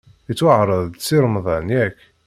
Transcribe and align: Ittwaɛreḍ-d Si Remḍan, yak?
Ittwaɛreḍ-d 0.31 0.95
Si 1.05 1.17
Remḍan, 1.23 1.67
yak? 1.75 1.97